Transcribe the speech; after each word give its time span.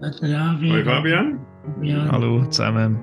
Ja, 0.00 0.58
Hoi 0.60 0.84
Fabian. 0.84 1.40
Ja, 1.80 2.06
Hallo 2.12 2.44
zusammen 2.44 3.00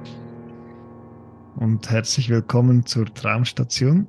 und 1.55 1.89
herzlich 1.89 2.29
willkommen 2.29 2.85
zur 2.85 3.11
Traumstation. 3.11 4.05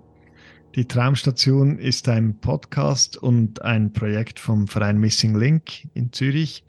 Die 0.74 0.86
Traumstation 0.86 1.78
ist 1.78 2.10
ein 2.10 2.38
Podcast 2.40 3.16
und 3.16 3.62
ein 3.62 3.94
Projekt 3.94 4.38
vom 4.38 4.68
Verein 4.68 4.98
Missing 4.98 5.34
Link 5.34 5.88
in 5.94 6.12
Zürich. 6.12 6.62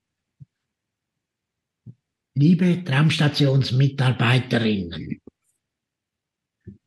liebe 2.34 2.84
Traumstationsmitarbeiterinnen, 2.84 5.20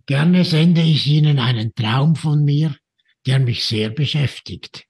gerne 0.05 0.45
sende 0.45 0.81
ich 0.81 1.07
Ihnen 1.07 1.39
einen 1.39 1.73
Traum 1.75 2.15
von 2.15 2.43
mir, 2.43 2.75
der 3.25 3.39
mich 3.39 3.65
sehr 3.65 3.89
beschäftigt. 3.89 4.85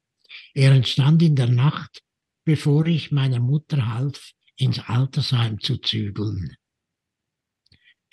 Er 0.53 0.71
entstand 0.71 1.21
in 1.21 1.35
der 1.35 1.49
Nacht, 1.49 2.01
bevor 2.45 2.85
ich 2.85 3.11
meiner 3.11 3.39
Mutter 3.39 3.93
half, 3.93 4.31
ins 4.55 4.79
Altersheim 4.79 5.59
zu 5.59 5.77
zügeln. 5.77 6.55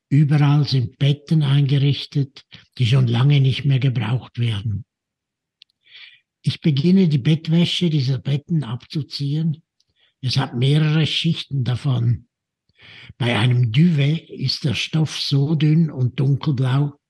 Überall 0.08 0.68
sind 0.68 0.98
Betten 0.98 1.42
eingerichtet, 1.42 2.44
die 2.78 2.86
schon 2.86 3.06
lange 3.06 3.40
nicht 3.40 3.64
mehr 3.64 3.78
gebraucht 3.78 4.38
werden. 4.38 4.84
Ich 6.46 6.60
beginne 6.60 7.08
die 7.08 7.18
Bettwäsche 7.18 7.90
dieser 7.90 8.18
Betten 8.18 8.62
abzuziehen. 8.62 9.64
Es 10.20 10.36
hat 10.36 10.54
mehrere 10.54 11.04
Schichten 11.04 11.64
davon. 11.64 12.28
Bei 13.18 13.36
einem 13.36 13.72
Duvet 13.72 14.30
ist 14.30 14.62
der 14.62 14.74
Stoff 14.74 15.18
so 15.18 15.56
dünn 15.56 15.90
und 15.90 16.20
dunkelblau, 16.20 17.00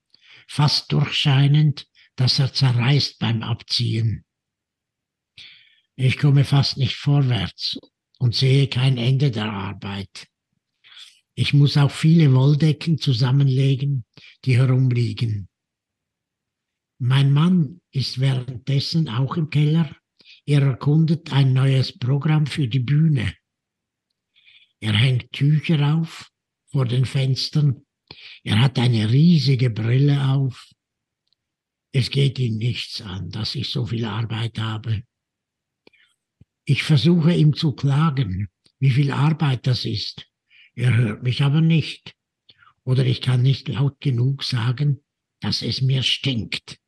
fast 0.48 0.90
durchscheinend, 0.90 1.86
dass 2.16 2.38
er 2.38 2.54
zerreißt 2.54 3.18
beim 3.18 3.42
Abziehen. 3.42 4.24
Ich 5.96 6.16
komme 6.16 6.44
fast 6.44 6.78
nicht 6.78 6.96
vorwärts 6.96 7.78
und 8.18 8.34
sehe 8.34 8.68
kein 8.68 8.96
Ende 8.96 9.30
der 9.30 9.52
Arbeit. 9.52 10.28
Ich 11.34 11.52
muss 11.52 11.76
auch 11.76 11.90
viele 11.90 12.32
Wolldecken 12.32 12.96
zusammenlegen, 12.96 14.06
die 14.46 14.56
herumliegen. 14.56 15.50
Mein 16.98 17.30
Mann 17.32 17.82
ist 17.90 18.20
währenddessen 18.20 19.08
auch 19.08 19.36
im 19.36 19.50
Keller. 19.50 19.94
Er 20.46 20.62
erkundet 20.62 21.32
ein 21.32 21.52
neues 21.52 21.98
Programm 21.98 22.46
für 22.46 22.68
die 22.68 22.80
Bühne. 22.80 23.34
Er 24.80 24.94
hängt 24.94 25.32
Tücher 25.32 25.96
auf 25.96 26.30
vor 26.68 26.86
den 26.86 27.04
Fenstern. 27.04 27.84
Er 28.44 28.60
hat 28.60 28.78
eine 28.78 29.10
riesige 29.10 29.70
Brille 29.70 30.28
auf. 30.28 30.70
Es 31.92 32.10
geht 32.10 32.38
ihn 32.38 32.58
nichts 32.58 33.00
an, 33.00 33.30
dass 33.30 33.54
ich 33.54 33.70
so 33.70 33.86
viel 33.86 34.04
Arbeit 34.04 34.58
habe. 34.58 35.02
Ich 36.64 36.82
versuche 36.82 37.34
ihm 37.34 37.54
zu 37.54 37.72
klagen, 37.72 38.48
wie 38.78 38.90
viel 38.90 39.12
Arbeit 39.12 39.66
das 39.66 39.84
ist. 39.84 40.26
Er 40.74 40.96
hört 40.96 41.22
mich 41.22 41.42
aber 41.42 41.60
nicht. 41.60 42.14
Oder 42.84 43.04
ich 43.04 43.20
kann 43.20 43.42
nicht 43.42 43.68
laut 43.68 44.00
genug 44.00 44.44
sagen, 44.44 45.02
dass 45.40 45.62
es 45.62 45.80
mir 45.80 46.02
stinkt. 46.02 46.78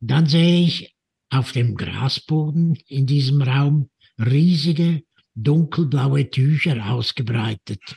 Dann 0.00 0.26
sehe 0.26 0.64
ich 0.64 0.96
auf 1.28 1.52
dem 1.52 1.76
Grasboden 1.76 2.76
in 2.86 3.06
diesem 3.06 3.42
Raum 3.42 3.90
riesige 4.18 5.04
dunkelblaue 5.34 6.30
Tücher 6.30 6.90
ausgebreitet. 6.90 7.96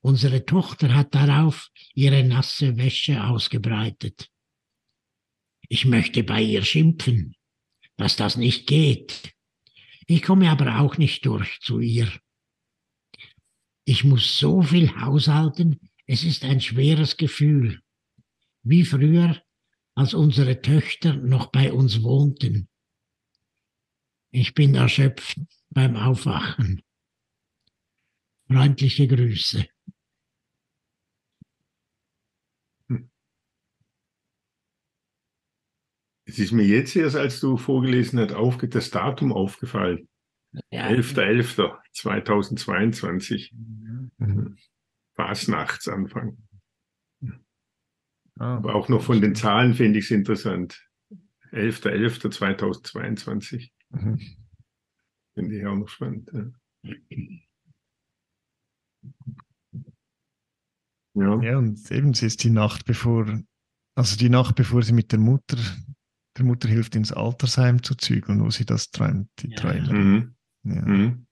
Unsere 0.00 0.44
Tochter 0.44 0.94
hat 0.94 1.14
darauf 1.14 1.70
ihre 1.94 2.24
nasse 2.24 2.76
Wäsche 2.76 3.24
ausgebreitet. 3.24 4.28
Ich 5.68 5.84
möchte 5.84 6.24
bei 6.24 6.42
ihr 6.42 6.64
schimpfen, 6.64 7.36
dass 7.96 8.16
das 8.16 8.36
nicht 8.36 8.66
geht. 8.66 9.32
Ich 10.06 10.22
komme 10.22 10.50
aber 10.50 10.80
auch 10.80 10.98
nicht 10.98 11.24
durch 11.24 11.60
zu 11.60 11.78
ihr. 11.78 12.12
Ich 13.84 14.04
muss 14.04 14.38
so 14.38 14.62
viel 14.62 14.94
haushalten, 15.00 15.78
es 16.06 16.24
ist 16.24 16.44
ein 16.44 16.60
schweres 16.60 17.16
Gefühl. 17.16 17.80
Wie 18.62 18.84
früher, 18.84 19.40
als 19.94 20.14
unsere 20.14 20.62
Töchter 20.62 21.14
noch 21.14 21.46
bei 21.46 21.72
uns 21.72 22.02
wohnten. 22.02 22.68
Ich 24.30 24.54
bin 24.54 24.74
erschöpft 24.74 25.38
beim 25.70 25.96
Aufwachen. 25.96 26.82
Freundliche 28.46 29.06
Grüße. 29.06 29.66
Es 36.24 36.38
ist 36.38 36.52
mir 36.52 36.64
jetzt 36.64 36.96
erst, 36.96 37.16
als 37.16 37.40
du 37.40 37.58
vorgelesen 37.58 38.20
hast, 38.20 38.32
aufge 38.32 38.68
das 38.68 38.90
Datum 38.90 39.32
aufgefallen. 39.32 40.08
Ja, 40.70 40.86
11.11.2022. 40.88 43.50
Mhm. 44.16 44.56
Fasnachtsanfang. 45.14 46.38
Ah, 48.38 48.56
Aber 48.56 48.74
auch 48.74 48.88
noch 48.88 49.02
von 49.02 49.20
den 49.20 49.34
Zahlen 49.34 49.74
finde 49.74 49.98
ich 49.98 50.06
es 50.06 50.10
interessant. 50.10 50.88
11.11.2022. 51.52 53.70
mhm. 53.90 54.18
Finde 55.34 55.58
ich 55.58 55.66
auch 55.66 55.76
noch 55.76 55.88
spannend. 55.88 56.30
Ja. 56.32 56.44
Ja. 61.14 61.40
Ja, 61.42 61.58
und 61.58 61.90
eben, 61.90 62.14
sie 62.14 62.26
ist 62.26 62.42
die 62.42 62.50
Nacht 62.50 62.86
bevor, 62.86 63.26
also 63.94 64.16
die 64.16 64.30
Nacht 64.30 64.56
bevor 64.56 64.82
sie 64.82 64.92
mit 64.94 65.12
der 65.12 65.18
Mutter, 65.18 65.58
der 66.38 66.44
Mutter 66.44 66.68
hilft, 66.68 66.96
ins 66.96 67.12
Altersheim 67.12 67.82
zu 67.82 67.94
zügeln, 67.94 68.42
wo 68.42 68.50
sie 68.50 68.64
das 68.64 68.90
träumt, 68.90 69.28
die 69.40 69.50
Ja. 69.50 69.56
Träume. 69.56 69.92
Mhm. 69.92 70.34
Ja. 70.64 70.82
Mhm. 70.82 71.26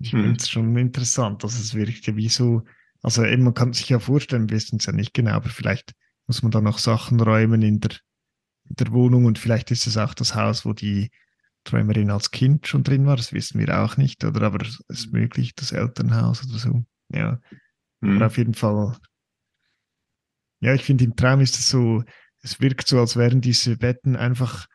Ich 0.00 0.12
Mhm. 0.12 0.22
finde 0.22 0.36
es 0.38 0.48
schon 0.48 0.76
interessant, 0.76 1.44
dass 1.44 1.58
es 1.60 1.74
wirklich 1.74 2.04
wie 2.16 2.28
so, 2.28 2.64
also 3.02 3.24
eben, 3.24 3.44
man 3.44 3.54
kann 3.54 3.72
sich 3.72 3.88
ja 3.88 3.98
vorstellen, 3.98 4.48
wir 4.50 4.56
wissen 4.56 4.78
es 4.78 4.86
ja 4.86 4.92
nicht 4.92 5.14
genau, 5.14 5.32
aber 5.32 5.48
vielleicht 5.48 5.94
muss 6.26 6.42
man 6.42 6.50
da 6.52 6.60
noch 6.60 6.78
Sachen 6.78 7.20
räumen 7.20 7.62
in 7.62 7.80
der, 7.80 7.92
in 8.68 8.76
der 8.76 8.92
Wohnung 8.92 9.24
und 9.26 9.38
vielleicht 9.38 9.70
ist 9.70 9.86
es 9.86 9.96
auch 9.96 10.14
das 10.14 10.34
Haus, 10.34 10.64
wo 10.64 10.72
die 10.72 11.10
Träumerin 11.64 12.10
als 12.10 12.30
Kind 12.30 12.66
schon 12.66 12.84
drin 12.84 13.06
war, 13.06 13.16
das 13.16 13.32
wissen 13.32 13.60
wir 13.60 13.82
auch 13.82 13.96
nicht, 13.96 14.24
oder 14.24 14.42
aber 14.42 14.64
es 14.64 14.80
ist 14.88 15.12
möglich, 15.12 15.54
das 15.54 15.72
Elternhaus 15.72 16.46
oder 16.48 16.58
so. 16.58 16.84
Ja, 17.12 17.40
aber 18.02 18.12
Mhm. 18.16 18.22
auf 18.22 18.38
jeden 18.38 18.54
Fall, 18.54 18.96
ja, 20.60 20.74
ich 20.74 20.84
finde 20.84 21.04
im 21.04 21.16
Traum 21.16 21.40
ist 21.40 21.58
es 21.58 21.68
so, 21.68 22.02
es 22.42 22.60
wirkt 22.60 22.86
so, 22.88 22.98
als 22.98 23.16
wären 23.16 23.40
diese 23.40 23.76
Betten 23.76 24.16
einfach, 24.16 24.66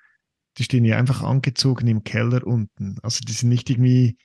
die 0.57 0.63
stehen 0.63 0.86
ja 0.86 0.98
einfach 0.98 1.24
angezogen 1.24 1.88
im 1.88 2.04
Keller 2.04 2.45
unten. 2.45 2.98
Also 3.01 3.22
die 3.25 3.33
sind 3.33 3.50
nicht 3.50 3.69
irgendwie 3.69 4.18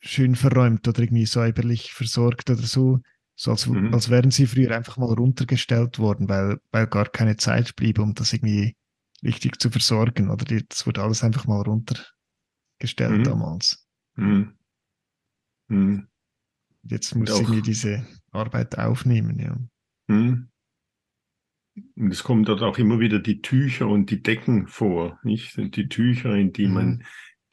schön 0.00 0.36
verräumt 0.36 0.86
oder 0.88 1.00
irgendwie 1.00 1.26
säuberlich 1.26 1.92
versorgt 1.92 2.50
oder 2.50 2.62
so, 2.62 3.00
so 3.34 3.50
als, 3.52 3.66
Mhm. 3.66 3.92
als 3.94 4.08
wären 4.10 4.30
sie 4.30 4.46
früher 4.46 4.76
einfach 4.76 4.96
mal 4.96 5.12
runtergestellt 5.12 5.98
worden, 5.98 6.28
weil, 6.28 6.58
weil 6.70 6.86
gar 6.86 7.06
keine 7.08 7.36
Zeit 7.36 7.76
blieb, 7.76 7.98
um 7.98 8.14
das 8.14 8.32
irgendwie 8.32 8.76
richtig 9.22 9.60
zu 9.60 9.70
versorgen. 9.70 10.30
Oder 10.30 10.44
die, 10.44 10.66
das 10.68 10.86
wurde 10.86 11.02
alles 11.02 11.24
einfach 11.24 11.46
mal 11.46 11.62
runter, 11.62 11.96
gestellt 12.78 13.18
Mhm. 13.18 13.24
damals. 13.24 13.86
Mhm. 14.16 14.54
Mhm. 15.68 16.08
Jetzt 16.84 17.14
muss 17.14 17.38
ich 17.40 17.48
mir 17.48 17.62
diese 17.62 18.06
Arbeit 18.30 18.78
aufnehmen, 18.78 19.38
ja. 19.38 19.56
Mhm. 20.08 20.48
Und 21.96 22.10
es 22.10 22.24
kommen 22.24 22.44
dort 22.44 22.62
auch 22.62 22.78
immer 22.78 22.98
wieder 22.98 23.18
die 23.18 23.40
Tücher 23.40 23.86
und 23.88 24.10
die 24.10 24.22
Decken 24.22 24.66
vor, 24.66 25.18
nicht? 25.22 25.56
Die 25.56 25.88
Tücher, 25.88 26.34
in 26.34 26.52
die 26.52 26.66
Mhm. 26.66 26.74
man 26.74 27.04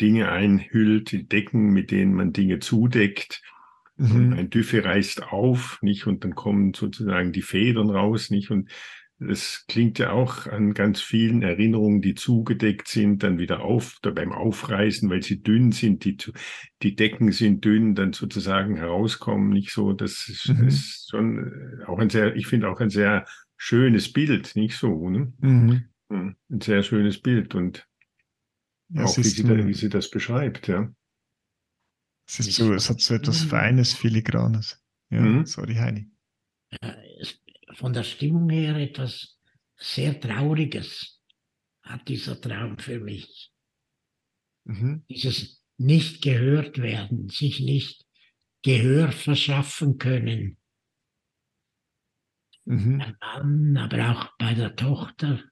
Dinge 0.02 0.30
einhüllt, 0.32 1.12
die 1.12 1.28
Decken, 1.28 1.72
mit 1.72 1.92
denen 1.92 2.14
man 2.14 2.34
Dinge 2.34 2.60
zudeckt. 2.60 3.42
Mhm. 3.98 4.34
ein 4.34 4.50
Düffe 4.50 4.84
reißt 4.84 5.24
auf, 5.32 5.80
nicht? 5.82 6.06
Und 6.06 6.26
dann 6.26 6.36
kommen 6.36 6.74
sozusagen 6.74 7.32
die 7.32 7.42
Federn 7.42 7.90
raus, 7.90 8.30
nicht? 8.30 8.52
Und 8.52 8.70
es 9.20 9.64
klingt 9.70 9.98
ja 10.00 10.12
auch 10.12 10.48
an 10.48 10.74
ganz 10.74 11.00
vielen 11.00 11.42
Erinnerungen, 11.42 12.02
die 12.02 12.16
zugedeckt 12.16 12.90
sind, 12.90 13.24
dann 13.24 13.40
wieder 13.40 13.62
auf, 13.62 13.98
da 14.02 14.12
beim 14.12 14.34
Aufreißen, 14.34 15.10
weil 15.10 15.24
sie 15.24 15.42
dünn 15.42 15.72
sind, 15.72 16.04
die, 16.04 16.18
die 16.82 16.96
Decken 16.96 17.32
sind 17.32 17.64
dünn, 17.64 17.96
dann 17.96 18.12
sozusagen 18.12 18.76
herauskommen, 18.76 19.50
nicht 19.50 19.72
so. 19.72 19.94
Das 19.94 20.28
ist, 20.28 20.50
Mhm. 20.50 20.68
ist 20.68 21.08
schon 21.10 21.80
äh, 21.80 21.86
auch 21.86 22.00
ein 22.00 22.10
sehr, 22.10 22.36
ich 22.36 22.48
finde 22.48 22.70
auch 22.70 22.82
ein 22.82 22.90
sehr 22.90 23.26
schönes 23.56 24.12
Bild, 24.12 24.58
nicht 24.58 24.76
so, 24.76 25.10
ne? 25.10 25.32
Mhm. 25.40 25.86
Mhm. 26.10 26.36
Ein 26.50 26.62
sehr 26.62 26.84
schönes 26.84 27.22
Bild 27.22 27.56
und 27.56 27.88
Ja, 28.96 29.04
auch 29.04 29.18
wie 29.18 29.22
ist, 29.22 29.36
sie, 29.36 29.44
da, 29.44 29.68
wie 29.68 29.74
sie 29.74 29.90
das 29.90 30.10
beschreibt, 30.10 30.68
ja. 30.68 30.90
es 32.28 32.40
ist 32.40 32.54
so, 32.54 32.74
es 32.74 32.90
hat 32.90 33.02
so 33.02 33.14
etwas 33.14 33.42
Feines, 33.44 33.94
Filigranes. 33.94 34.82
Ja, 35.10 35.22
Mhm. 35.22 35.46
sorry, 35.46 35.76
Heini. 35.76 36.10
von 37.76 37.94
der 37.94 38.04
Stimmung 38.04 38.50
her 38.50 38.76
etwas 38.78 39.38
sehr 39.78 40.20
Trauriges 40.20 41.22
hat 41.84 42.08
dieser 42.08 42.40
Traum 42.40 42.78
für 42.78 43.00
mich. 43.00 43.52
Mhm. 44.66 45.04
Dieses 45.10 45.62
nicht 45.78 46.22
gehört 46.24 46.78
werden, 46.78 47.30
sich 47.30 47.60
nicht 47.60 48.06
Gehör 48.64 49.12
verschaffen 49.12 49.98
können. 49.98 50.58
Mhm. 52.66 52.98
Beim 52.98 53.16
Mann, 53.20 53.78
aber 53.78 54.12
auch 54.12 54.32
bei 54.40 54.54
der 54.56 54.76
Tochter. 54.76 55.44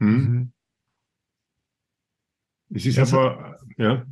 Mhm. 0.00 0.52
Es 2.74 2.86
ist 2.86 2.98
Also- 2.98 3.20
aber, 3.20 3.58
ja. 3.76 4.06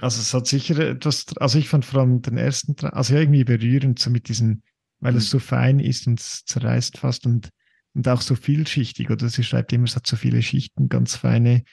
Also 0.00 0.20
es 0.22 0.32
hat 0.32 0.46
sicher 0.46 0.78
etwas, 0.78 1.26
also 1.36 1.58
ich 1.58 1.68
fand 1.68 1.84
vor 1.84 2.00
allem 2.00 2.22
den 2.22 2.38
ersten, 2.38 2.74
also 2.86 3.14
irgendwie 3.14 3.44
berührend, 3.44 3.98
so 3.98 4.08
mit 4.08 4.28
diesen, 4.28 4.62
weil 5.00 5.14
es 5.14 5.24
Mhm. 5.24 5.28
so 5.28 5.38
fein 5.40 5.78
ist 5.78 6.06
und 6.06 6.18
es 6.20 6.44
zerreißt 6.46 6.96
fast 6.96 7.26
und, 7.26 7.50
und 7.92 8.08
auch 8.08 8.22
so 8.22 8.34
vielschichtig, 8.34 9.10
oder 9.10 9.28
sie 9.28 9.44
schreibt 9.44 9.72
immer, 9.74 9.84
es 9.84 9.94
hat 9.94 10.06
so 10.06 10.16
viele 10.16 10.40
Schichten, 10.42 10.88
ganz 10.88 11.16
feine 11.16 11.64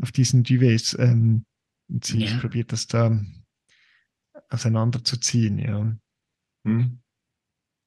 auf 0.00 0.12
diesen 0.12 0.44
Duvets. 0.44 0.96
Ähm, 0.98 1.44
und 1.88 2.04
sie 2.04 2.24
Ja. 2.24 2.38
probiert 2.38 2.70
das 2.70 2.86
da 2.86 3.20
auseinanderzuziehen, 4.48 5.58
ja. 5.58 5.96
Mhm. 6.64 7.00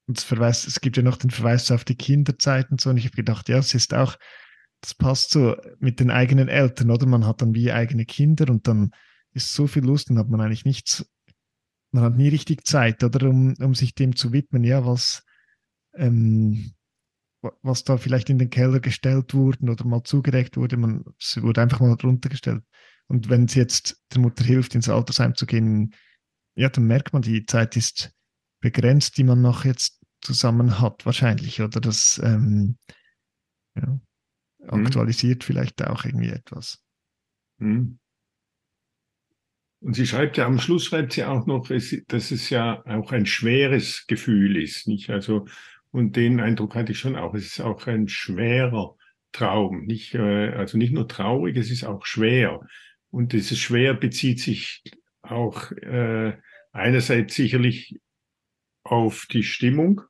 Und 0.07 0.17
es, 0.17 0.23
verweist, 0.25 0.67
es 0.67 0.81
gibt 0.81 0.97
ja 0.97 1.03
noch 1.03 1.17
den 1.17 1.29
Verweis 1.29 1.71
auf 1.71 1.85
die 1.85 1.95
Kinderzeit 1.95 2.69
und 2.71 2.81
so. 2.81 2.89
Und 2.89 2.97
ich 2.97 3.05
habe 3.05 3.15
gedacht, 3.15 3.47
ja, 3.47 3.57
es 3.59 3.73
ist 3.73 3.93
auch, 3.93 4.17
das 4.83 4.93
passt 4.93 5.31
so 5.31 5.55
mit 5.79 5.99
den 6.01 6.11
eigenen 6.11 6.49
Eltern, 6.49 6.91
oder? 6.91 7.05
Man 7.07 7.25
hat 7.25 7.41
dann 7.41 7.55
wie 7.55 7.71
eigene 7.71 8.05
Kinder 8.05 8.49
und 8.49 8.67
dann 8.67 8.91
ist 9.33 9.53
so 9.53 9.65
viel 9.67 9.85
Lust 9.85 10.09
und 10.11 10.19
hat 10.19 10.29
man 10.29 10.41
eigentlich 10.41 10.65
nichts, 10.65 11.09
man 11.91 12.03
hat 12.03 12.17
nie 12.17 12.29
richtig 12.29 12.65
Zeit, 12.67 13.03
oder? 13.03 13.29
Um, 13.29 13.55
um 13.59 13.75
sich 13.75 13.95
dem 13.95 14.15
zu 14.15 14.33
widmen, 14.33 14.63
ja, 14.63 14.85
was, 14.85 15.23
ähm, 15.95 16.73
wa- 17.41 17.53
was 17.61 17.83
da 17.83 17.97
vielleicht 17.97 18.29
in 18.29 18.39
den 18.39 18.49
Keller 18.49 18.79
gestellt 18.81 19.33
wurde 19.33 19.71
oder 19.71 19.85
mal 19.85 20.03
zugedeckt 20.03 20.57
wurde, 20.57 20.77
man, 20.77 21.05
es 21.19 21.41
wurde 21.41 21.61
einfach 21.61 21.79
mal 21.79 21.93
runtergestellt. 21.93 22.63
Und 23.07 23.29
wenn 23.29 23.45
es 23.45 23.55
jetzt 23.55 24.01
der 24.13 24.21
Mutter 24.21 24.43
hilft, 24.43 24.75
ins 24.75 24.89
Altersheim 24.89 25.35
zu 25.35 25.45
gehen, 25.45 25.93
ja, 26.55 26.69
dann 26.69 26.85
merkt 26.85 27.13
man, 27.13 27.21
die 27.21 27.45
Zeit 27.45 27.77
ist 27.77 28.13
begrenzt, 28.61 29.17
die 29.17 29.23
man 29.23 29.41
noch 29.41 29.65
jetzt 29.65 30.01
zusammen 30.21 30.79
hat, 30.79 31.05
wahrscheinlich, 31.05 31.61
oder 31.61 31.81
das 31.81 32.21
ähm, 32.23 32.77
ja, 33.75 33.99
aktualisiert 34.67 35.43
vielleicht 35.43 35.83
auch 35.85 36.05
irgendwie 36.05 36.29
etwas. 36.29 36.83
Mhm. 37.57 37.99
Und 39.81 39.95
sie 39.95 40.07
schreibt 40.07 40.37
ja 40.37 40.45
am 40.45 40.59
Schluss 40.59 40.85
schreibt 40.85 41.13
sie 41.13 41.25
auch 41.25 41.45
noch, 41.45 41.67
dass 41.67 42.31
es 42.31 42.49
ja 42.49 42.85
auch 42.85 43.11
ein 43.11 43.25
schweres 43.25 44.05
Gefühl 44.07 44.61
ist, 44.61 44.87
nicht? 44.87 45.09
Also 45.09 45.45
und 45.91 46.15
den 46.15 46.39
Eindruck 46.39 46.73
hatte 46.75 46.93
ich 46.93 46.99
schon 46.99 47.15
auch. 47.15 47.35
Es 47.35 47.45
ist 47.45 47.61
auch 47.61 47.85
ein 47.85 48.07
schwerer 48.07 48.95
Traum, 49.31 49.85
nicht? 49.85 50.15
äh, 50.15 50.49
Also 50.53 50.77
nicht 50.77 50.93
nur 50.93 51.07
traurig, 51.07 51.55
es 51.57 51.69
ist 51.69 51.83
auch 51.83 52.05
schwer. 52.05 52.61
Und 53.11 53.33
dieses 53.33 53.59
Schwer 53.59 53.93
bezieht 53.93 54.39
sich 54.39 54.81
auch 55.21 55.71
äh, 55.71 56.35
einerseits 56.71 57.35
sicherlich 57.35 57.99
auf 58.83 59.27
die 59.31 59.43
Stimmung, 59.43 60.01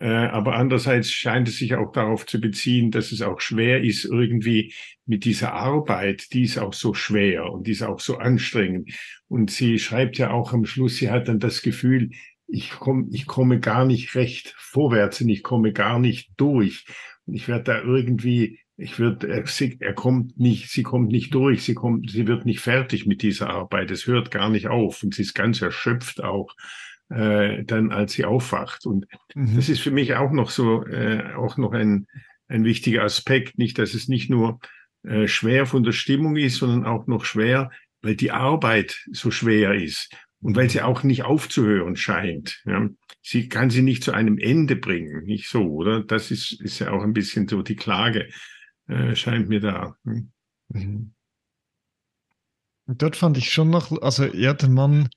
aber 0.00 0.54
andererseits 0.56 1.10
scheint 1.10 1.48
es 1.48 1.58
sich 1.58 1.74
auch 1.76 1.92
darauf 1.92 2.26
zu 2.26 2.40
beziehen, 2.40 2.90
dass 2.90 3.12
es 3.12 3.22
auch 3.22 3.40
schwer 3.40 3.82
ist, 3.82 4.04
irgendwie 4.04 4.74
mit 5.06 5.24
dieser 5.24 5.52
Arbeit, 5.52 6.32
die 6.32 6.42
ist 6.42 6.58
auch 6.58 6.72
so 6.72 6.94
schwer 6.94 7.52
und 7.52 7.66
die 7.66 7.72
ist 7.72 7.82
auch 7.82 8.00
so 8.00 8.18
anstrengend. 8.18 8.90
Und 9.28 9.50
sie 9.50 9.78
schreibt 9.78 10.18
ja 10.18 10.30
auch 10.32 10.52
am 10.52 10.64
Schluss, 10.64 10.96
sie 10.96 11.10
hat 11.10 11.28
dann 11.28 11.38
das 11.38 11.62
Gefühl, 11.62 12.10
ich 12.46 12.70
komme, 12.70 13.06
ich 13.12 13.26
komme 13.26 13.60
gar 13.60 13.84
nicht 13.84 14.14
recht 14.14 14.54
vorwärts 14.58 15.20
und 15.20 15.28
ich 15.28 15.42
komme 15.42 15.72
gar 15.72 15.98
nicht 15.98 16.30
durch. 16.36 16.84
Und 17.26 17.34
ich 17.34 17.48
werde 17.48 17.64
da 17.64 17.80
irgendwie, 17.82 18.58
ich 18.76 18.98
würde, 18.98 19.28
er, 19.28 19.46
sie- 19.46 19.76
er 19.80 19.94
kommt 19.94 20.38
nicht, 20.38 20.70
sie 20.70 20.82
kommt 20.82 21.10
nicht 21.10 21.32
durch, 21.34 21.62
sie 21.62 21.74
kommt, 21.74 22.10
sie 22.10 22.26
wird 22.26 22.44
nicht 22.46 22.60
fertig 22.60 23.06
mit 23.06 23.22
dieser 23.22 23.48
Arbeit. 23.50 23.90
Es 23.90 24.06
hört 24.06 24.30
gar 24.30 24.50
nicht 24.50 24.66
auf 24.66 25.02
und 25.02 25.14
sie 25.14 25.22
ist 25.22 25.34
ganz 25.34 25.62
erschöpft 25.62 26.22
auch 26.22 26.54
äh, 27.10 27.64
dann, 27.64 27.92
als 27.92 28.12
sie 28.12 28.24
aufwacht. 28.24 28.86
Und 28.86 29.06
Mhm. 29.34 29.56
das 29.56 29.68
ist 29.68 29.80
für 29.80 29.90
mich 29.90 30.14
auch 30.14 30.32
noch 30.32 30.50
so, 30.50 30.84
äh, 30.86 31.34
auch 31.34 31.56
noch 31.56 31.72
ein, 31.72 32.06
ein 32.48 32.64
wichtiger 32.64 33.02
Aspekt, 33.02 33.58
nicht, 33.58 33.78
dass 33.78 33.94
es 33.94 34.08
nicht 34.08 34.30
nur 34.30 34.60
äh, 35.02 35.28
schwer 35.28 35.66
von 35.66 35.82
der 35.82 35.92
Stimmung 35.92 36.36
ist, 36.36 36.56
sondern 36.56 36.84
auch 36.84 37.06
noch 37.06 37.24
schwer, 37.24 37.70
weil 38.02 38.16
die 38.16 38.30
Arbeit 38.32 39.04
so 39.12 39.30
schwer 39.30 39.74
ist 39.74 40.14
und 40.40 40.56
weil 40.56 40.68
sie 40.68 40.82
auch 40.82 41.02
nicht 41.02 41.24
aufzuhören 41.24 41.96
scheint. 41.96 42.62
Ja. 42.66 42.88
Sie 43.22 43.48
kann 43.48 43.70
sie 43.70 43.82
nicht 43.82 44.04
zu 44.04 44.12
einem 44.12 44.36
Ende 44.38 44.76
bringen, 44.76 45.24
nicht 45.24 45.48
so, 45.48 45.62
oder? 45.62 46.02
Das 46.02 46.30
ist, 46.30 46.60
ist 46.60 46.78
ja 46.78 46.90
auch 46.90 47.02
ein 47.02 47.14
bisschen 47.14 47.48
so 47.48 47.62
die 47.62 47.76
Klage, 47.76 48.28
äh, 48.88 49.16
scheint 49.16 49.48
mir 49.48 49.60
da. 49.60 49.96
Hm. 50.04 50.30
Mhm. 50.68 51.14
Dort 52.86 53.16
fand 53.16 53.38
ich 53.38 53.50
schon 53.50 53.70
noch, 53.70 53.90
also 54.02 54.24
ja, 54.26 54.52
der 54.52 54.68
Mann, 54.68 55.08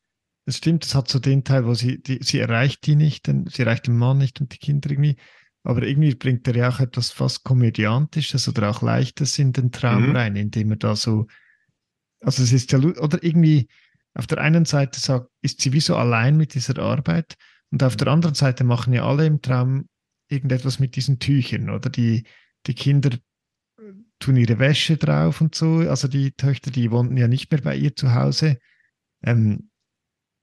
es 0.47 0.57
stimmt, 0.57 0.85
es 0.85 0.95
hat 0.95 1.09
so 1.09 1.19
den 1.19 1.43
Teil, 1.43 1.65
wo 1.65 1.73
sie, 1.73 2.01
die, 2.01 2.19
sie 2.23 2.39
erreicht 2.39 2.85
die 2.87 2.95
nicht, 2.95 3.27
denn 3.27 3.45
sie 3.47 3.63
erreicht 3.63 3.87
den 3.87 3.97
Mann 3.97 4.17
nicht 4.17 4.39
und 4.41 4.53
die 4.53 4.57
Kinder 4.57 4.89
irgendwie, 4.89 5.17
aber 5.63 5.83
irgendwie 5.83 6.15
bringt 6.15 6.47
er 6.47 6.55
ja 6.55 6.69
auch 6.69 6.79
etwas 6.79 7.11
fast 7.11 7.43
Komödiantisches 7.43 8.47
oder 8.47 8.69
auch 8.69 8.81
Leichtes 8.81 9.37
in 9.37 9.51
den 9.51 9.71
Traum 9.71 10.09
Mhm. 10.09 10.15
rein, 10.15 10.35
indem 10.35 10.71
er 10.71 10.77
da 10.77 10.95
so, 10.95 11.27
also 12.21 12.41
es 12.43 12.53
ist 12.53 12.71
ja, 12.71 12.79
oder 12.79 13.21
irgendwie 13.23 13.67
auf 14.13 14.25
der 14.25 14.39
einen 14.39 14.65
Seite 14.65 14.99
sagt, 14.99 15.29
ist 15.41 15.61
sie 15.61 15.73
wie 15.73 15.81
so 15.81 15.95
allein 15.95 16.37
mit 16.37 16.53
dieser 16.53 16.79
Arbeit 16.79 17.35
und 17.69 17.83
auf 17.83 17.97
der 17.97 18.07
anderen 18.07 18.35
Seite 18.35 18.63
machen 18.63 18.93
ja 18.93 19.05
alle 19.05 19.25
im 19.25 19.41
Traum 19.41 19.87
irgendetwas 20.29 20.79
mit 20.79 20.95
diesen 20.95 21.19
Tüchern, 21.19 21.69
oder 21.69 21.89
die, 21.89 22.23
die 22.65 22.73
Kinder 22.73 23.11
tun 24.19 24.37
ihre 24.37 24.59
Wäsche 24.59 24.97
drauf 24.97 25.41
und 25.41 25.53
so. 25.55 25.77
Also 25.79 26.07
die 26.07 26.31
Töchter, 26.31 26.71
die 26.71 26.91
wohnten 26.91 27.17
ja 27.17 27.27
nicht 27.27 27.51
mehr 27.51 27.61
bei 27.61 27.75
ihr 27.75 27.95
zu 27.95 28.13
Hause. 28.13 28.57
Ähm, 29.23 29.69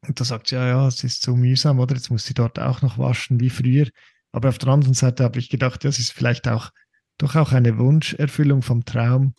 und 0.07 0.21
da 0.21 0.25
sagt 0.25 0.49
sie, 0.49 0.55
ja, 0.57 0.67
ja, 0.67 0.89
es 0.89 1.03
ist 1.05 1.23
so 1.23 1.37
mühsam, 1.37 1.79
oder? 1.79 1.95
Jetzt 1.95 2.11
muss 2.11 2.25
sie 2.25 2.35
dort 2.35 2.59
auch 2.59 2.83
noch 2.83 2.99
waschen 2.99 3.41
wie 3.41 3.51
früher. 3.51 3.89
Aber 4.33 4.49
auf 4.49 4.59
der 4.59 4.69
anderen 4.71 4.95
Seite 4.95 5.25
habe 5.25 5.39
ich 5.39 5.49
gedacht, 5.49 5.85
ja, 5.85 5.91
es 5.91 5.99
ist 5.99 6.13
vielleicht 6.13 6.49
auch 6.49 6.71
doch 7.19 7.37
auch 7.37 7.53
eine 7.53 7.79
Wunscherfüllung 7.79 8.63
vom 8.63 8.85
Traum. 8.85 9.35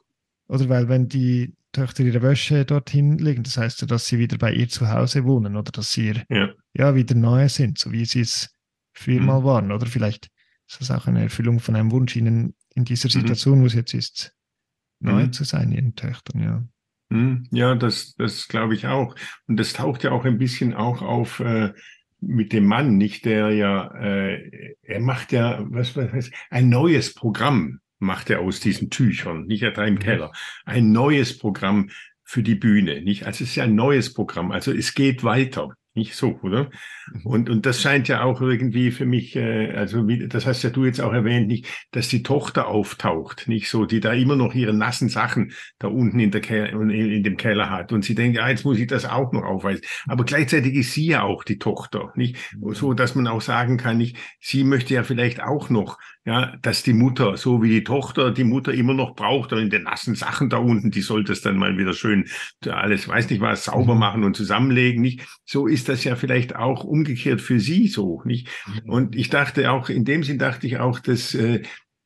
Oder 0.47 0.69
weil 0.69 0.87
wenn 0.87 1.09
die 1.09 1.55
Töchter 1.73 2.03
ihre 2.03 2.21
Wäsche 2.21 2.63
dorthin 2.63 3.17
legen, 3.17 3.43
das 3.43 3.57
heißt 3.57 3.81
ja, 3.81 3.87
dass 3.87 4.05
sie 4.05 4.17
wieder 4.19 4.37
bei 4.37 4.53
ihr 4.53 4.69
zu 4.69 4.89
Hause 4.89 5.25
wohnen 5.25 5.57
oder 5.57 5.71
dass 5.71 5.91
sie 5.91 6.07
ihr, 6.07 6.23
Ja. 6.29 6.49
ja 6.73 6.95
wieder 6.95 7.15
neu 7.15 7.49
sind, 7.49 7.77
so 7.77 7.91
wie 7.91 8.05
sie 8.05 8.21
es 8.21 8.49
früher 8.93 9.19
Mhm. 9.19 9.25
mal 9.25 9.43
waren. 9.43 9.71
Oder 9.73 9.85
vielleicht 9.85 10.29
ist 10.67 10.79
das 10.79 10.91
auch 10.91 11.07
eine 11.07 11.23
Erfüllung 11.23 11.59
von 11.59 11.75
einem 11.75 11.91
Wunsch, 11.91 12.15
ihnen 12.15 12.55
in 12.75 12.85
dieser 12.85 13.07
Mhm. 13.07 13.11
Situation, 13.11 13.61
wo 13.61 13.65
es 13.65 13.73
jetzt 13.73 13.93
ist, 13.93 14.33
neu 15.01 15.25
Mhm. 15.25 15.33
zu 15.33 15.43
sein, 15.43 15.71
ihren 15.73 15.95
Töchtern, 15.95 16.41
ja. 16.41 16.63
Hm, 17.11 17.47
Ja, 17.51 17.75
das, 17.75 18.15
das 18.15 18.47
glaube 18.47 18.73
ich 18.75 18.87
auch. 18.87 19.15
Und 19.47 19.57
das 19.57 19.73
taucht 19.73 20.03
ja 20.03 20.11
auch 20.11 20.25
ein 20.25 20.37
bisschen 20.37 20.73
auch 20.73 21.01
auf 21.01 21.39
äh, 21.39 21.73
mit 22.19 22.53
dem 22.53 22.65
Mann, 22.65 22.97
nicht 22.97 23.25
der 23.25 23.51
ja, 23.51 23.93
äh, 23.95 24.75
er 24.81 24.99
macht 24.99 25.31
ja, 25.31 25.59
was 25.69 25.95
was 25.95 26.11
was, 26.13 26.31
ein 26.49 26.69
neues 26.69 27.13
Programm 27.13 27.79
macht 27.99 28.29
er 28.29 28.41
aus 28.41 28.59
diesen 28.59 28.89
Tüchern, 28.89 29.45
nicht 29.45 29.63
er 29.63 29.71
da 29.71 29.85
im 29.85 29.99
Keller, 29.99 30.31
ein 30.65 30.91
neues 30.91 31.37
Programm 31.37 31.89
für 32.23 32.41
die 32.43 32.55
Bühne, 32.55 33.01
nicht? 33.01 33.25
Also 33.25 33.43
es 33.43 33.51
ist 33.51 33.55
ja 33.55 33.63
ein 33.65 33.75
neues 33.75 34.13
Programm, 34.13 34.51
also 34.51 34.71
es 34.71 34.93
geht 34.95 35.23
weiter. 35.23 35.75
Nicht 35.95 36.15
so, 36.15 36.39
oder? 36.41 36.69
Und, 37.23 37.49
und 37.49 37.65
das 37.65 37.81
scheint 37.81 38.07
ja 38.07 38.23
auch 38.23 38.41
irgendwie 38.41 38.91
für 38.91 39.05
mich, 39.05 39.35
äh, 39.35 39.71
also 39.71 40.07
wie, 40.07 40.27
das 40.27 40.45
hast 40.45 40.63
ja 40.63 40.69
du 40.69 40.85
jetzt 40.85 40.99
auch 41.01 41.13
erwähnt, 41.13 41.47
nicht, 41.47 41.67
dass 41.91 42.09
die 42.09 42.23
Tochter 42.23 42.67
auftaucht, 42.67 43.47
nicht 43.47 43.69
so, 43.69 43.85
die 43.85 44.01
da 44.01 44.13
immer 44.13 44.35
noch 44.35 44.53
ihre 44.53 44.73
nassen 44.73 45.09
Sachen 45.09 45.53
da 45.79 45.87
unten 45.87 46.19
in 46.19 46.31
der 46.31 46.41
Keller, 46.41 46.69
in, 46.73 47.23
dem 47.23 47.37
Keller 47.37 47.69
hat. 47.69 47.93
Und 47.93 48.03
sie 48.03 48.15
denkt, 48.15 48.37
ja, 48.37 48.49
jetzt 48.49 48.65
muss 48.65 48.77
ich 48.77 48.87
das 48.87 49.05
auch 49.05 49.31
noch 49.31 49.43
aufweisen. 49.43 49.83
Aber 50.07 50.25
gleichzeitig 50.25 50.73
ist 50.75 50.93
sie 50.93 51.07
ja 51.07 51.23
auch 51.23 51.43
die 51.43 51.59
Tochter, 51.59 52.11
nicht? 52.15 52.37
So, 52.73 52.93
dass 52.93 53.15
man 53.15 53.27
auch 53.27 53.41
sagen 53.41 53.77
kann, 53.77 53.97
nicht, 53.97 54.17
sie 54.39 54.63
möchte 54.63 54.93
ja 54.93 55.03
vielleicht 55.03 55.41
auch 55.41 55.69
noch 55.69 55.97
ja, 56.25 56.55
dass 56.63 56.81
die 56.81 56.93
Mutter, 56.93 57.37
so 57.37 57.61
wie 57.61 57.69
die 57.69 57.83
Tochter 57.83 58.31
die 58.31 58.43
Mutter 58.43 58.73
immer 58.73 58.95
noch 58.95 59.15
braucht, 59.15 59.53
und 59.53 59.59
in 59.59 59.69
den 59.69 59.83
nassen 59.83 60.15
Sachen 60.15 60.49
da 60.49 60.57
unten, 60.57 60.89
die 60.89 61.01
sollte 61.01 61.31
es 61.33 61.41
dann 61.41 61.55
mal 61.55 61.77
wieder 61.77 61.93
schön 61.93 62.27
alles, 62.65 63.07
weiß 63.07 63.29
nicht 63.29 63.41
was, 63.41 63.65
sauber 63.65 63.93
mhm. 63.93 63.99
machen 63.99 64.23
und 64.23 64.35
zusammenlegen, 64.35 65.01
nicht? 65.01 65.21
So 65.45 65.67
ist 65.67 65.87
das 65.87 66.03
ja 66.03 66.15
vielleicht 66.15 66.55
auch 66.55 66.83
umgekehrt 66.83 67.41
für 67.41 67.59
sie 67.59 67.87
so, 67.87 68.23
nicht? 68.25 68.47
Mhm. 68.65 68.89
Und 68.89 69.15
ich 69.15 69.29
dachte 69.29 69.71
auch, 69.71 69.89
in 69.89 70.03
dem 70.03 70.23
Sinn 70.23 70.39
dachte 70.39 70.65
ich 70.65 70.79
auch, 70.79 70.99
dass 70.99 71.35
äh, 71.35 71.61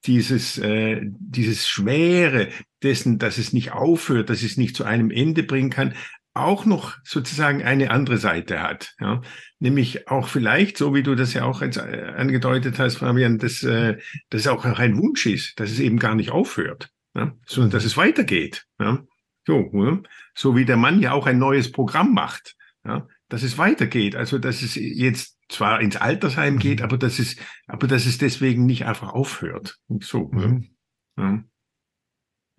dieses, 0.05 0.57
äh, 0.57 1.01
dieses 1.03 1.67
Schwere 1.67 2.49
dessen, 2.83 3.19
dass 3.19 3.38
es 3.38 3.53
nicht 3.53 3.71
aufhört, 3.71 4.29
dass 4.29 4.43
es 4.43 4.57
nicht 4.57 4.75
zu 4.75 4.83
einem 4.83 5.11
Ende 5.11 5.43
bringen 5.43 5.69
kann, 5.69 5.93
auch 6.33 6.65
noch 6.65 6.98
sozusagen 7.03 7.63
eine 7.63 7.91
andere 7.91 8.17
Seite 8.17 8.62
hat. 8.62 8.93
Ja? 9.00 9.21
Nämlich 9.59 10.07
auch 10.07 10.27
vielleicht, 10.27 10.77
so 10.77 10.93
wie 10.93 11.03
du 11.03 11.15
das 11.15 11.33
ja 11.33 11.43
auch 11.43 11.62
jetzt 11.62 11.77
äh, 11.77 12.13
angedeutet 12.15 12.79
hast, 12.79 12.98
Fabian, 12.98 13.38
dass, 13.38 13.63
äh, 13.63 13.98
dass 14.29 14.41
es 14.41 14.48
auch 14.48 14.65
ein 14.65 14.98
Wunsch 14.98 15.25
ist, 15.25 15.59
dass 15.59 15.71
es 15.71 15.79
eben 15.79 16.00
gar 16.00 16.15
nicht 16.15 16.31
aufhört, 16.31 16.91
ja? 17.15 17.33
sondern 17.45 17.71
dass 17.71 17.86
es 17.86 17.98
weitergeht. 17.98 18.65
Ja? 18.79 19.03
So, 19.45 19.69
ja? 19.74 20.00
so 20.36 20.55
wie 20.55 20.65
der 20.65 20.77
Mann 20.77 21.01
ja 21.01 21.13
auch 21.13 21.25
ein 21.25 21.39
neues 21.39 21.71
Programm 21.71 22.13
macht, 22.13 22.55
ja? 22.86 23.07
dass 23.27 23.43
es 23.43 23.57
weitergeht. 23.57 24.15
Also 24.15 24.38
dass 24.38 24.62
es 24.62 24.75
jetzt 24.75 25.38
zwar 25.50 25.81
ins 25.81 25.98
Altersheim 25.98 26.55
mhm. 26.55 26.59
geht, 26.59 26.81
aber 26.81 26.98
dass 26.98 27.19
es, 27.19 27.36
aber 27.67 27.88
dass 27.88 28.05
es 28.05 28.17
deswegen 28.17 28.65
nicht 28.65 28.86
einfach 28.86 29.13
aufhört. 29.13 29.77
So. 30.00 30.29
Mhm. 30.31 30.69
Ja? 31.17 31.43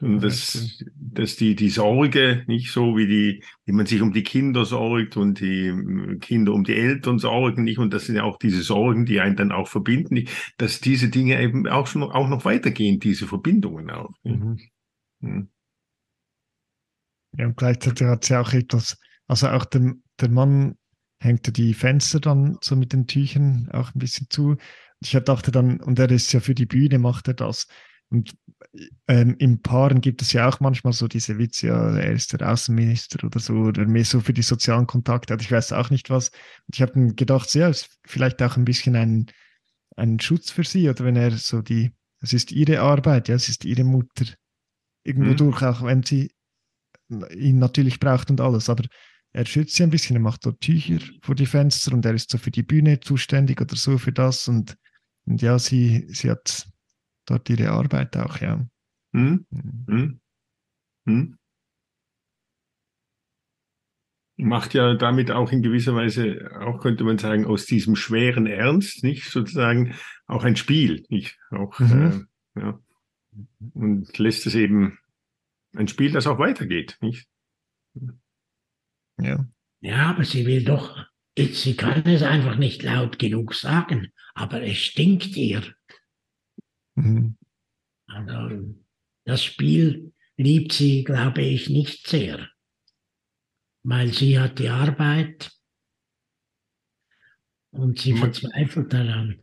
Und 0.01 0.21
dass, 0.23 0.83
dass 0.95 1.37
die, 1.37 1.55
die 1.55 1.69
Sorge 1.69 2.45
nicht 2.47 2.73
so 2.73 2.97
wie 2.97 3.07
die, 3.07 3.45
wie 3.67 3.73
man 3.73 3.87
sich 3.87 4.01
um 4.01 4.13
die 4.13 4.23
Kinder 4.23 4.65
sorgt 4.65 5.17
und 5.17 5.41
die 5.41 5.67
ähm, 5.67 6.19
Kinder 6.21 6.53
um 6.53 6.65
die 6.65 6.75
Eltern 6.75 7.19
sorgen 7.19 7.65
nicht. 7.65 7.79
Und 7.79 7.93
das 7.93 8.07
sind 8.07 8.17
ja 8.17 8.23
auch 8.23 8.39
diese 8.39 8.63
Sorgen, 8.63 9.05
die 9.05 9.21
einen 9.21 9.37
dann 9.37 9.53
auch 9.53 9.69
verbinden, 9.69 10.15
nicht? 10.15 10.55
dass 10.57 10.81
diese 10.81 11.11
Dinge 11.11 11.41
eben 11.41 11.69
auch 11.69 11.87
schon, 11.87 12.03
auch 12.03 12.29
noch 12.29 12.45
weitergehen, 12.45 12.99
diese 12.99 13.27
Verbindungen 13.27 13.91
auch. 13.91 14.15
Mhm. 14.25 14.59
Mhm. 15.21 15.49
Ja, 17.37 17.47
und 17.47 17.57
gleichzeitig 17.57 18.07
hat 18.07 18.25
sie 18.25 18.39
auch 18.39 18.53
etwas, 18.53 18.99
also 19.29 19.49
auch 19.49 19.65
der, 19.67 19.95
der 20.19 20.31
Mann 20.31 20.77
hängt 21.19 21.57
die 21.57 21.75
Fenster 21.75 22.21
dann 22.21 22.57
so 22.63 22.75
mit 22.75 22.93
den 22.93 23.07
Tüchern 23.07 23.69
auch 23.73 23.95
ein 23.95 23.99
bisschen 23.99 24.29
zu. 24.31 24.57
Ich 25.01 25.13
dachte 25.13 25.51
dann, 25.51 25.81
und 25.81 25.99
er 25.99 26.11
ist 26.11 26.33
ja 26.33 26.41
für 26.41 26.55
die 26.55 26.67
Bühne, 26.67 26.99
macht 26.99 27.29
er 27.29 27.35
das. 27.35 27.69
Und 28.09 28.35
ähm, 29.09 29.35
im 29.39 29.61
Paaren 29.63 30.01
gibt 30.01 30.23
es 30.23 30.33
ja 30.33 30.49
auch 30.49 30.61
manchmal 30.61 30.93
so 30.93 31.09
diese 31.09 31.39
Witze, 31.39 31.69
ja, 31.69 31.97
er 31.97 32.13
ist 32.13 32.33
der 32.33 32.49
Außenminister 32.49 33.25
oder 33.25 33.41
so, 33.41 33.55
oder 33.55 33.85
mehr 33.87 34.05
so 34.05 34.21
für 34.21 34.33
die 34.33 34.43
sozialen 34.43 34.87
Kontakte. 34.87 35.35
Also 35.35 35.43
ich 35.43 35.51
weiß 35.51 35.73
auch 35.73 35.91
nicht 35.91 36.11
was. 36.11 36.29
Und 36.29 36.75
ich 36.75 36.83
habe 36.83 37.15
gedacht, 37.15 37.53
ja, 37.55 37.69
ist 37.69 37.99
vielleicht 38.07 38.43
auch 38.43 38.57
ein 38.57 38.65
bisschen 38.65 38.95
ein, 38.97 39.27
ein 39.97 40.21
Schutz 40.21 40.51
für 40.51 40.65
sie, 40.65 40.89
oder 40.89 41.05
wenn 41.05 41.17
er 41.17 41.33
so 41.33 41.63
die, 41.63 41.93
es 42.21 42.33
ist 42.33 42.53
ihre 42.53 42.81
Arbeit, 42.81 43.29
ja, 43.29 43.35
es 43.35 43.49
ist 43.49 43.65
ihre 43.65 43.85
Mutter. 43.85 44.27
Irgendwo 45.03 45.31
mhm. 45.31 45.37
durch, 45.37 45.63
auch 45.63 45.83
wenn 45.83 46.03
sie 46.03 46.33
ihn 47.35 47.59
natürlich 47.59 47.99
braucht 47.99 48.31
und 48.31 48.41
alles, 48.41 48.69
aber 48.69 48.85
er 49.33 49.47
schützt 49.47 49.77
sie 49.77 49.83
ein 49.83 49.91
bisschen, 49.91 50.17
er 50.17 50.23
macht 50.23 50.47
dort 50.47 50.61
Tücher 50.61 50.99
vor 51.23 51.35
die 51.35 51.47
Fenster 51.47 51.93
und 51.93 52.05
er 52.05 52.15
ist 52.15 52.31
so 52.31 52.39
für 52.39 52.51
die 52.51 52.63
Bühne 52.63 53.01
zuständig 53.01 53.61
oder 53.61 53.77
so 53.77 53.99
für 53.99 54.13
das 54.13 54.47
und, 54.47 54.77
und 55.25 55.43
ja, 55.43 55.59
sie, 55.59 56.07
sie 56.09 56.31
hat 56.31 56.70
dort 57.31 57.49
ihre 57.49 57.71
Arbeit 57.71 58.17
auch, 58.17 58.39
ja. 58.41 58.67
Hm? 59.13 59.47
Hm? 59.87 60.21
Hm? 61.07 61.37
Macht 64.37 64.75
ja 64.75 64.95
damit 64.95 65.31
auch 65.31 65.53
in 65.53 65.63
gewisser 65.63 65.95
Weise, 65.95 66.51
auch 66.61 66.81
könnte 66.81 67.05
man 67.05 67.19
sagen, 67.19 67.45
aus 67.45 67.67
diesem 67.67 67.95
schweren 67.95 68.47
Ernst, 68.47 69.05
nicht 69.05 69.31
sozusagen 69.31 69.95
auch 70.27 70.45
ein 70.45 70.57
Spiel, 70.57 71.05
nicht 71.09 71.39
auch, 71.51 71.79
mhm. 71.79 72.29
äh, 72.57 72.61
ja. 72.61 72.81
Und 73.75 74.17
lässt 74.19 74.47
es 74.47 74.55
eben 74.55 74.99
ein 75.75 75.89
Spiel, 75.89 76.11
das 76.11 76.27
auch 76.27 76.39
weitergeht, 76.39 76.99
nicht? 77.01 77.29
Ja. 79.19 79.47
Ja, 79.81 80.11
aber 80.11 80.25
sie 80.25 80.47
will 80.47 80.65
doch, 80.65 80.99
sie 81.37 81.77
kann 81.77 82.05
es 82.07 82.23
einfach 82.23 82.57
nicht 82.57 82.83
laut 82.83 83.19
genug 83.19 83.55
sagen, 83.55 84.13
aber 84.35 84.63
es 84.63 84.79
stinkt 84.79 85.37
ihr. 85.37 85.63
Mhm. 87.01 87.37
Also, 88.07 88.75
das 89.25 89.45
Spiel 89.45 90.13
liebt 90.37 90.73
sie, 90.73 91.05
glaube 91.05 91.43
ich, 91.43 91.69
nicht 91.69 92.07
sehr, 92.07 92.49
weil 93.83 94.13
sie 94.13 94.39
hat 94.39 94.59
die 94.59 94.69
Arbeit 94.69 95.51
und 97.71 97.99
sie 97.99 98.13
man, 98.13 98.33
verzweifelt 98.33 98.93
daran. 98.93 99.43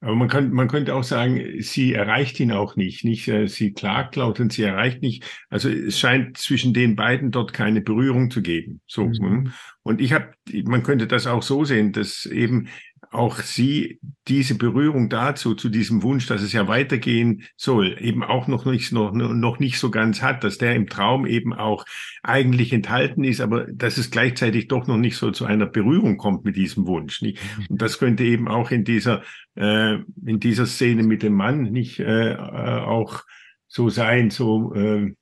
Aber 0.00 0.16
man, 0.16 0.28
kann, 0.28 0.50
man 0.50 0.66
könnte 0.66 0.96
auch 0.96 1.04
sagen, 1.04 1.60
sie 1.60 1.92
erreicht 1.92 2.40
ihn 2.40 2.50
auch 2.50 2.74
nicht. 2.74 3.04
nicht 3.04 3.28
äh, 3.28 3.46
sie 3.46 3.72
klagt 3.72 4.16
laut 4.16 4.40
und 4.40 4.52
sie 4.52 4.64
erreicht 4.64 5.00
nicht. 5.00 5.24
Also 5.48 5.68
es 5.68 5.96
scheint 5.96 6.38
zwischen 6.38 6.74
den 6.74 6.96
beiden 6.96 7.30
dort 7.30 7.52
keine 7.52 7.80
Berührung 7.80 8.28
zu 8.28 8.42
geben. 8.42 8.80
So. 8.86 9.04
Mhm. 9.04 9.44
Ne? 9.44 9.52
Und 9.84 10.00
ich 10.00 10.12
habe, 10.12 10.32
man 10.64 10.82
könnte 10.82 11.06
das 11.06 11.28
auch 11.28 11.42
so 11.42 11.64
sehen, 11.64 11.92
dass 11.92 12.26
eben 12.26 12.68
auch 13.12 13.40
sie 13.40 14.00
diese 14.28 14.56
Berührung 14.56 15.08
dazu, 15.08 15.54
zu 15.54 15.68
diesem 15.68 16.02
Wunsch, 16.02 16.26
dass 16.26 16.42
es 16.42 16.52
ja 16.52 16.66
weitergehen 16.66 17.44
soll, 17.56 17.96
eben 18.00 18.22
auch 18.22 18.48
noch 18.48 18.64
nicht, 18.64 18.92
noch, 18.92 19.12
noch 19.12 19.58
nicht 19.58 19.78
so 19.78 19.90
ganz 19.90 20.22
hat, 20.22 20.44
dass 20.44 20.58
der 20.58 20.74
im 20.74 20.86
Traum 20.86 21.26
eben 21.26 21.52
auch 21.52 21.84
eigentlich 22.22 22.72
enthalten 22.72 23.24
ist, 23.24 23.40
aber 23.40 23.66
dass 23.66 23.98
es 23.98 24.10
gleichzeitig 24.10 24.68
doch 24.68 24.86
noch 24.86 24.96
nicht 24.96 25.16
so 25.16 25.30
zu 25.30 25.44
einer 25.44 25.66
Berührung 25.66 26.16
kommt 26.16 26.44
mit 26.44 26.56
diesem 26.56 26.86
Wunsch. 26.86 27.20
Nicht? 27.20 27.38
Und 27.68 27.82
das 27.82 27.98
könnte 27.98 28.24
eben 28.24 28.48
auch 28.48 28.70
in 28.70 28.84
dieser, 28.84 29.22
äh, 29.56 29.98
in 30.24 30.40
dieser 30.40 30.66
Szene 30.66 31.02
mit 31.02 31.22
dem 31.22 31.34
Mann 31.34 31.64
nicht 31.64 32.00
äh, 32.00 32.32
äh 32.32 32.80
auch 32.80 33.22
so 33.68 33.88
sein, 33.88 34.30
so, 34.30 34.74
äh, 34.74 35.14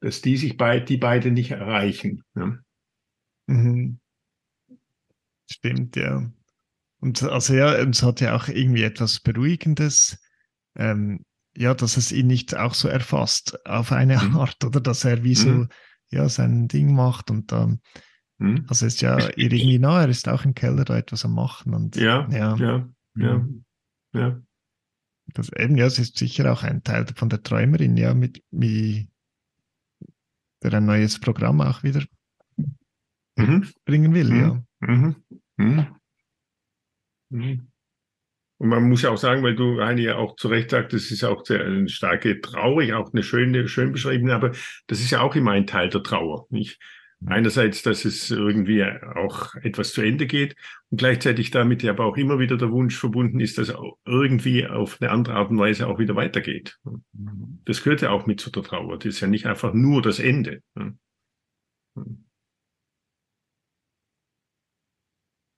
dass 0.00 0.22
die 0.22 0.36
sich 0.36 0.56
beide, 0.56 0.84
die 0.84 0.98
beide 0.98 1.30
nicht 1.30 1.50
erreichen. 1.50 2.22
Ne? 2.34 2.62
Mhm. 3.46 3.98
Stimmt, 5.50 5.96
ja. 5.96 6.30
Und 7.00 7.22
also 7.22 7.54
ja, 7.54 7.74
es 7.74 8.02
hat 8.02 8.20
ja 8.20 8.34
auch 8.34 8.48
irgendwie 8.48 8.82
etwas 8.82 9.20
Beruhigendes, 9.20 10.18
ähm, 10.76 11.24
ja, 11.56 11.74
dass 11.74 11.96
es 11.96 12.12
ihn 12.12 12.26
nicht 12.26 12.56
auch 12.56 12.74
so 12.74 12.88
erfasst 12.88 13.64
auf 13.66 13.92
eine 13.92 14.18
mhm. 14.18 14.36
Art, 14.36 14.64
oder 14.64 14.80
dass 14.80 15.04
er 15.04 15.22
wie 15.22 15.34
so 15.34 15.48
mhm. 15.48 15.68
ja 16.10 16.28
sein 16.28 16.68
Ding 16.68 16.94
macht 16.94 17.30
und 17.30 17.52
dann 17.52 17.80
mhm. 18.38 18.64
also 18.68 18.86
ist 18.86 19.00
ja 19.00 19.18
irgendwie 19.36 19.78
nah, 19.78 20.02
er 20.02 20.08
ist 20.08 20.28
auch 20.28 20.44
im 20.44 20.54
Keller 20.54 20.84
da 20.84 20.96
etwas 20.96 21.24
am 21.24 21.34
machen 21.34 21.74
und 21.74 21.96
ja, 21.96 22.28
ja, 22.30 22.56
ja, 22.56 22.88
ja. 23.16 23.38
Mhm. 23.38 23.64
ja. 24.12 24.42
Das 25.34 25.50
eben, 25.52 25.76
ja, 25.76 25.86
es 25.86 25.98
ist 25.98 26.16
sicher 26.16 26.52
auch 26.52 26.62
ein 26.62 26.84
Teil 26.84 27.06
von 27.14 27.28
der 27.28 27.42
Träumerin, 27.42 27.96
ja, 27.96 28.14
mit 28.14 28.44
wie 28.50 29.08
der 30.62 30.74
ein 30.74 30.86
neues 30.86 31.18
Programm 31.18 31.60
auch 31.60 31.82
wieder 31.82 32.02
mhm. 33.36 33.68
bringen 33.84 34.14
will, 34.14 34.30
mhm. 34.30 34.40
ja. 34.40 34.62
Mhm. 34.86 35.16
Mhm. 35.56 35.86
Mhm. 37.30 37.68
Und 38.58 38.68
man 38.68 38.88
muss 38.88 39.02
ja 39.02 39.10
auch 39.10 39.18
sagen, 39.18 39.42
weil 39.42 39.54
du, 39.54 39.82
Heini, 39.82 40.02
ja 40.02 40.16
auch 40.16 40.36
zu 40.36 40.48
Recht 40.48 40.70
sagst, 40.70 40.94
das 40.94 41.10
ist 41.10 41.24
auch 41.24 41.44
sehr 41.44 41.64
eine 41.64 41.88
starke 41.88 42.40
traurig, 42.40 42.94
auch 42.94 43.12
eine 43.12 43.22
schöne, 43.22 43.68
schön 43.68 43.92
beschriebene, 43.92 44.34
aber 44.34 44.52
das 44.86 45.00
ist 45.00 45.10
ja 45.10 45.20
auch 45.20 45.34
immer 45.34 45.50
ein 45.52 45.66
Teil 45.66 45.90
der 45.90 46.02
Trauer, 46.02 46.46
nicht? 46.48 46.78
Mhm. 47.20 47.28
Einerseits, 47.32 47.82
dass 47.82 48.06
es 48.06 48.30
irgendwie 48.30 48.82
auch 48.84 49.54
etwas 49.56 49.92
zu 49.92 50.00
Ende 50.00 50.26
geht 50.26 50.56
und 50.90 50.98
gleichzeitig 50.98 51.50
damit 51.50 51.82
ja 51.82 51.92
aber 51.92 52.06
auch 52.06 52.16
immer 52.16 52.38
wieder 52.38 52.56
der 52.56 52.70
Wunsch 52.70 52.96
verbunden 52.96 53.40
ist, 53.40 53.58
dass 53.58 53.74
irgendwie 54.06 54.66
auf 54.66 55.02
eine 55.02 55.10
andere 55.10 55.34
Art 55.34 55.50
und 55.50 55.58
Weise 55.58 55.86
auch 55.86 55.98
wieder 55.98 56.16
weitergeht. 56.16 56.78
Mhm. 57.12 57.60
Das 57.66 57.82
gehört 57.82 58.00
ja 58.00 58.10
auch 58.10 58.26
mit 58.26 58.40
zu 58.40 58.50
der 58.50 58.62
Trauer. 58.62 58.96
Das 58.98 59.06
ist 59.06 59.20
ja 59.20 59.26
nicht 59.28 59.46
einfach 59.46 59.74
nur 59.74 60.00
das 60.00 60.18
Ende. 60.18 60.62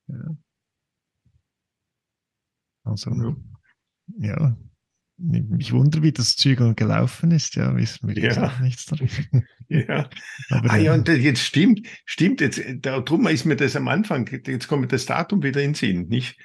Ja. 0.09 0.37
Also, 2.85 3.11
ja. 3.13 3.37
ja. 4.19 4.57
Mich 5.21 5.73
wundert, 5.73 6.03
wie 6.03 6.13
das 6.13 6.37
Zügel 6.37 6.75
gelaufen 6.77 7.33
ist, 7.33 7.57
ja, 7.57 7.75
wissen 7.77 8.09
wir 8.09 8.17
ja. 8.17 8.53
nichts 8.61 8.87
darüber. 8.87 9.13
Ja. 9.71 10.09
Aber, 10.49 10.71
ah, 10.71 10.77
ja, 10.79 10.95
und 10.95 11.09
jetzt 11.09 11.43
stimmt, 11.43 11.87
stimmt, 12.07 12.41
jetzt, 12.41 12.63
darum 12.81 13.27
ist 13.27 13.45
mir 13.45 13.57
das 13.57 13.77
am 13.77 13.87
Anfang, 13.89 14.27
jetzt 14.47 14.67
kommt 14.67 14.91
das 14.93 15.05
Datum 15.05 15.43
wieder 15.43 15.61
in 15.61 15.73
den 15.73 15.75
Sinn, 15.75 16.09
nicht? 16.09 16.39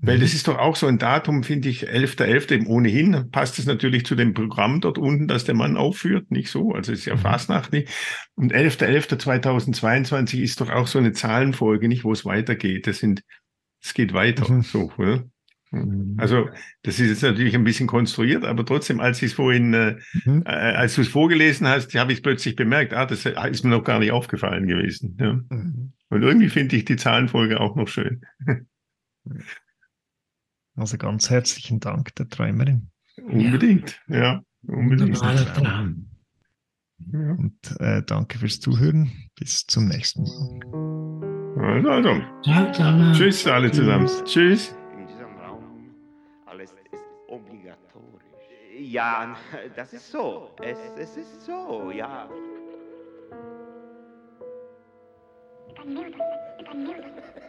Weil 0.00 0.18
das 0.18 0.34
ist 0.34 0.48
doch 0.48 0.58
auch 0.58 0.74
so 0.74 0.88
ein 0.88 0.98
Datum, 0.98 1.44
finde 1.44 1.68
ich, 1.68 1.88
11.11. 1.88 2.64
.11. 2.64 2.66
ohnehin 2.66 3.30
passt 3.30 3.58
es 3.60 3.66
natürlich 3.66 4.04
zu 4.04 4.16
dem 4.16 4.34
Programm 4.34 4.80
dort 4.80 4.98
unten, 4.98 5.28
das 5.28 5.44
der 5.44 5.54
Mann 5.54 5.76
aufführt, 5.76 6.30
nicht 6.32 6.50
so? 6.50 6.72
Also 6.72 6.92
es 6.92 7.00
ist 7.00 7.04
ja 7.04 7.14
Mhm. 7.14 7.20
Fastnacht 7.20 7.72
nicht. 7.72 7.88
Und 8.34 8.52
11.11.2022 8.52 10.40
ist 10.40 10.60
doch 10.60 10.70
auch 10.70 10.88
so 10.88 10.98
eine 10.98 11.12
Zahlenfolge, 11.12 11.86
nicht, 11.86 12.02
wo 12.04 12.10
es 12.12 12.24
weitergeht. 12.24 12.88
Das 12.88 12.98
sind, 12.98 13.22
es 13.80 13.94
geht 13.94 14.12
weiter, 14.14 14.50
Mhm. 14.52 14.62
so, 14.62 14.90
oder? 14.98 15.24
Mhm. 15.70 16.14
Also, 16.18 16.48
das 16.82 16.98
ist 16.98 17.08
jetzt 17.10 17.22
natürlich 17.22 17.54
ein 17.54 17.62
bisschen 17.62 17.86
konstruiert, 17.86 18.44
aber 18.44 18.64
trotzdem, 18.64 18.98
als 18.98 19.18
ich 19.22 19.28
es 19.30 19.34
vorhin, 19.34 19.74
äh, 19.74 19.96
Mhm. 20.24 20.42
äh, 20.44 20.48
als 20.50 20.96
du 20.96 21.02
es 21.02 21.08
vorgelesen 21.08 21.68
hast, 21.68 21.94
habe 21.94 22.12
ich 22.12 22.22
plötzlich 22.24 22.56
bemerkt, 22.56 22.94
ah, 22.94 23.06
das 23.06 23.26
ist 23.26 23.64
mir 23.64 23.70
noch 23.70 23.84
gar 23.84 24.00
nicht 24.00 24.10
aufgefallen 24.10 24.66
gewesen. 24.66 25.16
Ja. 25.20 25.34
Mhm. 25.50 25.92
Und 26.08 26.22
irgendwie 26.22 26.48
finde 26.48 26.74
ich 26.74 26.84
die 26.84 26.96
Zahlenfolge 26.96 27.60
auch 27.60 27.76
noch 27.76 27.86
schön. 27.86 28.22
Also 30.78 30.96
ganz 30.96 31.28
herzlichen 31.28 31.80
Dank 31.80 32.14
der 32.14 32.28
Träumerin. 32.28 32.90
Unbedingt, 33.20 34.00
ja, 34.06 34.42
unbedingt. 34.66 35.20
Wunderbarer 35.20 35.54
Traum. 35.54 36.08
Ja. 37.12 37.30
Und 37.32 37.80
äh, 37.80 38.02
danke 38.04 38.38
fürs 38.38 38.60
Zuhören. 38.60 39.10
Bis 39.36 39.66
zum 39.66 39.88
nächsten 39.88 40.22
Mal. 40.22 41.74
Also, 41.74 41.90
also, 41.90 42.22
Ciao 42.44 42.72
zusammen. 42.72 43.12
tschüss 43.14 43.46
alle 43.48 43.72
zusammen. 43.72 44.08
Tschüss. 44.24 44.76
In 44.96 45.06
diesem 45.08 45.36
Raum 45.38 45.90
alles 46.46 46.70
ist 46.92 47.04
obligatorisch. 47.28 48.22
Ja, 48.80 49.36
das 49.74 49.92
ist 49.92 50.12
so. 50.12 50.50
Es, 50.62 50.78
es 50.96 51.16
ist 51.16 51.44
so, 51.44 51.90
ja. 51.90 52.28
Canyotas, 55.76 56.20
canyotas. 56.64 57.47